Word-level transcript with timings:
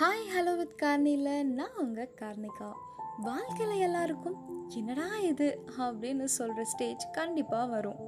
Hi 0.00 0.24
hello 0.36 0.56
with 0.56 0.82
கார்னியில் 0.82 1.44
நான் 1.44 1.76
உங்கள் 1.76 2.14
கார்னிகா. 2.20 2.72
வாழ்க்கையில் 3.22 3.78
எல்லாருக்கும் 3.78 4.68
என்னடா 4.68 5.18
இது 5.18 5.60
அப்படின்னு 5.78 6.24
சொல்கிற 6.24 6.64
ஸ்டேஜ் 6.64 7.10
கண்டிப்பாக 7.12 7.66
வரும். 7.66 8.00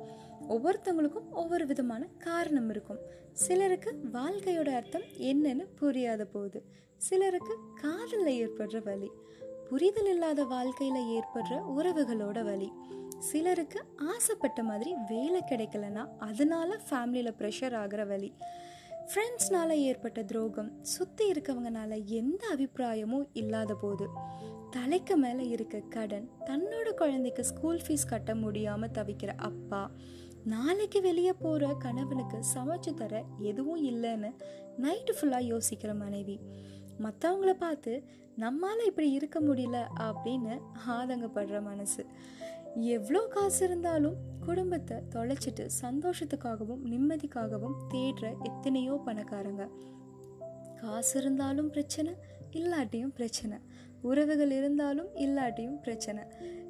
ஒவ்வொருத்தவங்களுக்கும் 0.48 1.30
ஒவ்வொரு 1.30 1.66
விதமான 1.66 2.06
காரணம் 2.18 2.70
இருக்கும். 2.70 2.98
சிலருக்கு 3.32 4.00
வாழ்க்கையோட 4.12 4.74
அர்த்தம் 4.74 5.02
என்னன்னு 5.18 5.66
புரியாத 5.74 6.24
போகுது 6.24 6.62
சிலருக்கு 6.96 7.56
காதலில் 7.74 8.48
ஏற்படுற 8.48 8.82
வழி 8.82 9.10
புரிதல் 9.68 10.06
இல்லாத 10.06 10.44
வாழ்க்கையில் 10.44 11.20
ஏற்படுற 11.20 11.62
உறவுகளோட 11.76 12.44
வழி 12.44 12.72
சிலருக்கு 13.18 13.84
ஆசைப்பட்ட 13.96 14.62
மாதிரி 14.62 14.94
வேலை 15.08 15.42
கிடைக்கலன்னா 15.50 16.06
அதனால 16.18 16.80
ஃபேமிலியில் 16.90 17.36
ப்ரெஷர் 17.38 17.74
ஆகிற 17.74 18.04
வழி 18.04 18.34
ஃப்ரெண்ட்ஸ்னால 19.10 19.70
ஏற்பட்ட 19.80 20.22
துரோகம் 20.22 20.70
சுற்றி 20.82 21.30
இருக்கவங்கனால 21.30 22.04
எந்த 22.06 22.46
அபிப்பிராயமும் 22.52 23.26
இல்லாத 23.32 23.74
போது 23.74 24.06
தலைக்கு 24.70 25.16
மேலே 25.16 25.48
இருக்க 25.48 25.80
கடன் 25.88 26.30
தன்னோட 26.46 26.94
குழந்தைக்கு 26.94 27.44
ஸ்கூல் 27.44 27.80
ஃபீஸ் 27.86 28.06
கட்ட 28.06 28.34
முடியாமல் 28.34 28.90
தவிக்கிற 28.90 29.34
அப்பா 29.40 29.90
நாளைக்கு 30.44 31.00
வெளியே 31.00 31.32
போகிற 31.32 31.74
கணவனுக்கு 31.74 32.38
சமைச்சு 32.54 32.94
தர 32.94 33.24
எதுவும் 33.38 33.82
இல்லைன்னு 33.84 34.30
நைட்டு 34.78 35.14
ஃபுல்லாக 35.14 35.48
யோசிக்கிற 35.48 35.94
மனைவி 35.94 36.36
மற்றவங்கள 36.98 37.52
பார்த்து 37.54 37.92
நம்மால் 38.36 38.86
இப்படி 38.86 39.10
இருக்க 39.10 39.40
முடியல 39.40 39.78
அப்படின்னு 39.98 40.60
ஆதங்கப்படுற 40.86 41.62
மனசு. 41.62 42.06
எவ்வளோ 42.76 43.26
காசு 43.30 43.64
இருந்தாலும் 43.64 44.16
குடும்பத்தை 44.44 44.96
தொலைச்சிட்டு 45.14 45.68
சந்தோஷத்துக்காகவும் 45.82 46.82
நிம்மதிக்காகவும் 46.84 47.76
தேடுற 47.94 48.42
எத்தனையோ 48.42 49.00
பணக்காரங்க. 49.06 49.68
காசு 50.80 51.20
இருந்தாலும் 51.20 51.70
பிரச்சனை 51.70 52.14
இல்லாட்டியும் 52.50 53.14
பிரச்சனை. 53.14 53.58
உறவுகள் 54.02 54.50
இருந்தாலும் 54.50 55.08
இல்லாட்டியும் 55.14 55.80
பிரச்சனை. 55.80 56.24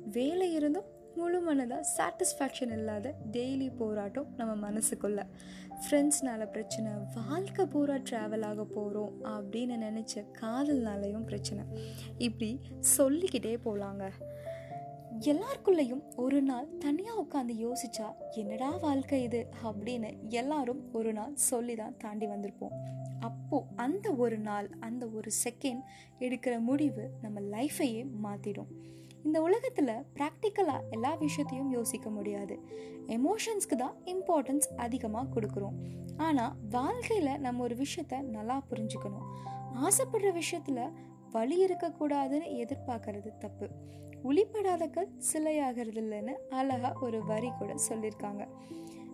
வேலை 0.05 0.53
இருந்தும் 0.53 0.85
முழு 1.17 1.39
மனதாக 1.39 1.85
சாட்டிஸ்ஃபேக்ஷன் 1.97 2.73
இல்லாத 2.73 3.15
டெய்லி 3.31 3.77
போராட்டம் 3.77 4.35
நம்ம 4.37 4.71
மனசுக்குள்ள. 4.71 5.21
ஃப்ரெண்ட்ஸ்னால 5.83 6.51
பிரச்சனை 6.51 6.93
வாழ்க்கை 7.15 7.67
பூரா 7.67 7.95
ட்ராவல் 7.95 8.47
ஆக 8.47 8.65
போகிறோம் 8.65 9.15
அப்படின்னு 9.23 9.77
நினச்ச 9.87 10.25
காதல்னாலையும் 10.41 11.25
பிரச்சனை. 11.25 11.65
இப்படி 12.19 12.61
சொல்லிக்கிட்டே 12.79 13.59
போகலாங்க 13.65 14.13
எல்லாருக்குள்ளேயும் 15.21 16.03
ஒரு 16.17 16.43
நாள் 16.43 16.77
தனியாக 16.79 17.23
உட்காந்து 17.23 17.49
யோசிச்சா 17.49 18.13
என்னடா 18.31 18.77
வாழ்க்கை 18.77 19.23
இது? 19.23 19.49
அப்படின்னு 19.65 20.29
எல்லாரும் 20.29 20.93
ஒரு 20.93 21.13
நாள் 21.13 21.37
சொல்லி 21.37 21.75
தான் 21.75 21.97
தாண்டி 21.97 22.27
வந்திருப்போம். 22.27 22.71
அப்போ 23.21 23.67
அந்த 23.77 24.13
ஒரு 24.13 24.39
நாள் 24.39 24.71
அந்த 24.81 25.07
ஒரு 25.07 25.31
செகண்ட் 25.45 25.83
எடுக்கிற 26.19 26.61
முடிவு 26.61 27.11
நம்ம 27.23 27.41
லைஃபையே 27.41 28.07
மாற்றிடும் 28.23 28.67
இந்த 29.23 29.43
உலகத்தில் 29.43 30.05
ப்ராக்டிக்கலாக 30.15 30.89
எல்லா 30.91 31.15
விஷயத்தையும் 31.15 31.71
யோசிக்க 31.71 32.11
முடியாது. 32.11 32.59
எமோஷன்ஸ்க்கு 33.07 33.77
தான் 33.77 33.95
இம்பார்ட்டன்ஸ் 34.05 34.69
அதிகமாக 34.77 35.41
கொடுக்குறோம். 35.41 35.75
ஆனால் 36.17 36.55
வாழ்க்கையில் 36.71 37.41
நம்ம 37.41 37.63
ஒரு 37.63 37.77
விஷயத்த 37.77 38.23
நல்லா 38.23 38.63
புரிஞ்சுக்கணும். 38.71 39.27
ஆசைப்படுற 39.75 40.33
விஷயத்தில் 40.33 40.91
வழி 41.33 41.57
இருக்கக்கூடாதுன்னு 41.67 42.49
எதிர்பார்க்கறது 42.63 43.31
தப்பு. 43.45 43.69
ஒளிப்படாத 44.29 44.85
கல் 44.91 45.13
சிலையாகிறது 45.29 46.01
இல்லைன்னு 46.03 46.35
அழகா 46.61 46.91
ஒரு 47.07 47.19
வரி 47.31 47.51
கூட 47.59 47.75
சொல்லியிருக்காங்க 47.89 48.45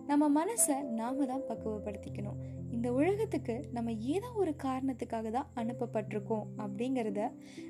நம்ம 0.09 0.23
மனசை 0.37 0.75
நாம 0.99 1.25
தான் 1.25 1.45
பக்குவப்படுத்திக்கணும். 1.49 2.39
இந்த 2.71 2.87
உலகத்துக்கு 2.91 3.55
நம்ம 3.75 3.91
ஏதோ 4.15 4.29
ஒரு 4.41 4.51
காரணத்துக்காக 4.63 5.29
தான் 5.37 5.51
அனுப்பப்பட்டிருக்கோம் 5.61 6.45
அப்படிங்கிறத 6.63 7.21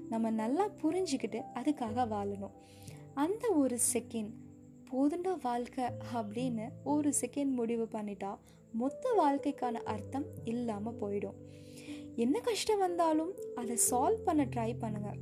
நம்ம 0.09 0.31
நல்லா 0.41 0.65
புரிஞ்சுக்கிட்டு 0.81 1.41
அதுக்காக 1.59 2.07
வாழணும். 2.15 2.55
அந்த 3.23 3.45
ஒரு 3.61 3.77
செகண்ட் 3.93 4.33
போதுண்டா 4.89 5.33
வாழ்க்கை 5.41 5.85
அப்படின்னு 6.17 6.65
ஒரு 6.93 7.11
செகண்ட் 7.21 7.53
முடிவு 7.59 7.87
பண்ணிட்டா 7.95 8.31
மொத்த 8.81 9.13
வாழ்க்கைக்கான 9.21 9.81
அர்த்தம் 9.93 10.27
இல்லாமல் 10.43 10.99
போயிடும். 11.01 11.37
என்ன 12.15 12.39
கஷ்டம் 12.39 12.79
வந்தாலும் 12.79 13.31
அதை 13.55 13.77
சால்வ் 13.91 14.23
பண்ண 14.25 14.45
ட்ரை 14.45 14.75
பண்ணுங்க. 14.79 15.13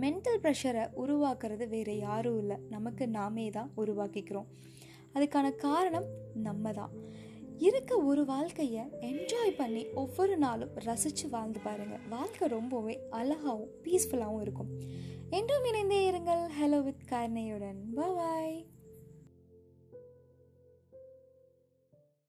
மென்டல் 0.00 0.38
ப்ரெஷரை 0.42 0.84
உருவாக்குறது 0.96 1.68
வேற 1.68 1.92
யாரும் 1.92 2.38
இல்லை. 2.38 2.56
நமக்கு 2.68 3.08
நாமே 3.08 3.50
தான் 3.50 3.70
உருவாக்கிக்கிறோம். 3.76 4.46
அதுக்கான 5.14 5.54
காரணம் 5.54 6.04
நம்ம 6.34 6.72
தான். 6.72 6.90
இருக்க 7.58 7.96
ஒரு 7.96 8.24
வாழ்க்கையை 8.24 8.82
என்ஜாய் 9.00 9.56
பண்ணி 9.56 9.86
ஒவ்வொரு 9.94 10.36
நாளும் 10.36 10.74
ரசித்து 10.74 11.28
வாழ்ந்து 11.28 11.60
பாருங்கள் 11.60 12.06
வாழ்க்கை 12.08 12.48
ரொம்பவே 12.48 12.98
அழகாகவும் 13.10 13.70
பீஸ்ஃபுல்லாகவும் 13.84 14.40
இருக்கும். 14.40 14.70
என்றும் 15.30 15.64
இணைந்தே 15.64 16.10
இருங்கள். 16.10 16.44
Hello 16.60 16.82
with 16.82 17.10
கார்னையுடன் 17.10 17.80
bye 17.94 18.14